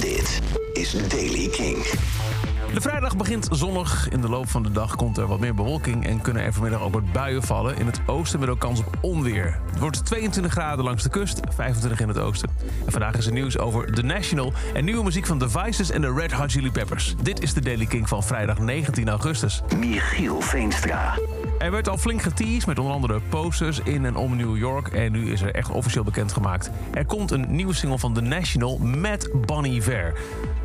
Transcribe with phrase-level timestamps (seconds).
[0.00, 0.40] Dit
[0.72, 1.76] is Daily King.
[2.74, 4.08] De vrijdag begint zonnig.
[4.08, 6.82] In de loop van de dag komt er wat meer bewolking en kunnen er vanmiddag
[6.82, 7.76] ook wat buien vallen.
[7.76, 9.58] In het oosten met ook kans op onweer.
[9.70, 12.50] Het wordt 22 graden langs de kust, 25 in het oosten.
[12.86, 16.00] En vandaag is er nieuws over The National en nieuwe muziek van The Vices en
[16.00, 17.14] de Red Hot Chili Peppers.
[17.22, 19.62] Dit is de Daily King van vrijdag 19 augustus.
[19.76, 21.14] Michiel Veenstra.
[21.58, 24.88] Er werd al flink geteased met onder andere posters in en om New York.
[24.88, 26.70] En nu is er echt officieel bekendgemaakt.
[26.92, 30.14] Er komt een nieuwe single van The National met Bonnie Ver.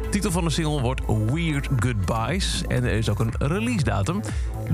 [0.01, 2.63] De titel van de single wordt Weird Goodbyes.
[2.67, 4.21] En er is ook een release datum.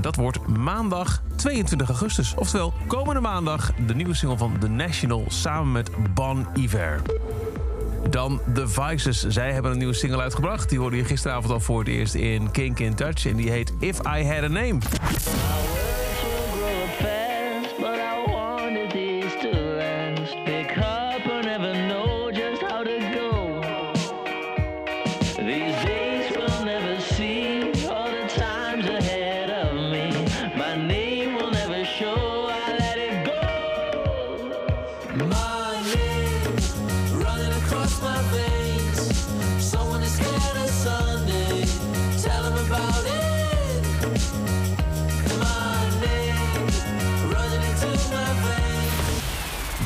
[0.00, 2.34] Dat wordt maandag 22 augustus.
[2.34, 7.02] Oftewel, komende maandag de nieuwe single van The National samen met Bon Iver.
[8.10, 9.26] Dan The Vices.
[9.26, 10.68] Zij hebben een nieuwe single uitgebracht.
[10.68, 13.26] Die hoorde je gisteravond al voor het eerst in Kink in Touch.
[13.26, 14.78] En die heet If I Had a Name.
[17.80, 19.70] But I wanted this to.
[20.44, 23.60] Pick up and never know just how to go.
[25.42, 25.89] These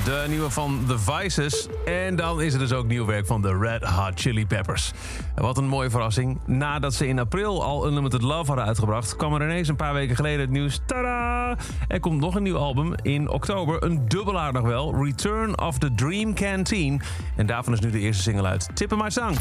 [0.05, 1.69] De nieuwe van The Vices.
[1.85, 4.93] En dan is er dus ook nieuw werk van de Red Hot Chili Peppers.
[5.35, 6.39] Wat een mooie verrassing.
[6.47, 9.17] Nadat ze in april al Unlimited Love hadden uitgebracht...
[9.17, 10.81] kwam er ineens een paar weken geleden het nieuws.
[10.87, 11.57] Tada!
[11.89, 13.83] Er komt nog een nieuw album in oktober.
[13.83, 15.05] Een dubbelaar nog wel.
[15.05, 17.03] Return of the Dream Canteen.
[17.37, 18.69] En daarvan is nu de eerste single uit.
[18.75, 19.35] Tippen My Song.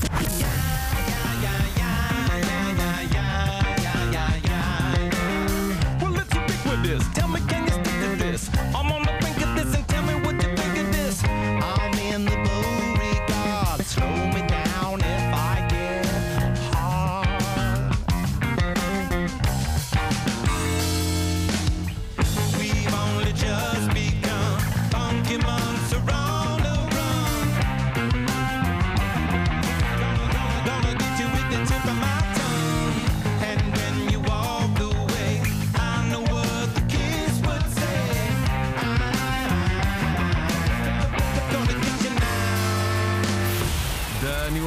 [7.14, 7.53] Tell me,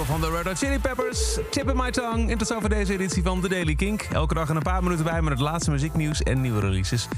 [0.06, 1.38] van de Red Hot Chili Peppers.
[1.50, 2.30] Tip in my tongue.
[2.30, 4.02] En tot zover deze editie van The Daily Kink.
[4.12, 7.08] Elke dag een paar minuten bij met het laatste muzieknieuws en nieuwe releases.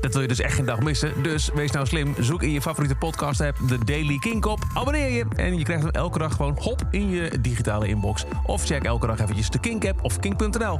[0.00, 1.22] Dat wil je dus echt geen dag missen.
[1.22, 2.14] Dus wees nou slim.
[2.18, 4.64] Zoek in je favoriete podcast app The Daily Kink op.
[4.74, 5.24] Abonneer je.
[5.36, 8.24] En je krijgt hem elke dag gewoon hop in je digitale inbox.
[8.42, 10.78] Of check elke dag eventjes de Kink app of kink.nl.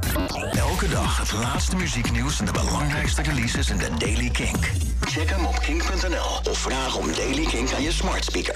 [0.51, 4.71] Elke dag het laatste muzieknieuws en de belangrijkste releases in de Daily Kink.
[5.01, 8.55] Check hem op kink.nl of vraag om Daily Kink aan je smart speaker.